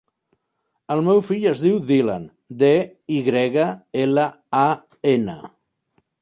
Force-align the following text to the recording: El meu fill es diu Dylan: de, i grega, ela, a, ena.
El 0.93 1.01
meu 1.07 1.19
fill 1.27 1.43
es 1.51 1.61
diu 1.65 1.75
Dylan: 1.91 2.25
de, 2.63 2.71
i 3.19 3.19
grega, 3.29 3.67
ela, 4.05 4.25
a, 4.63 4.67
ena. 5.13 5.39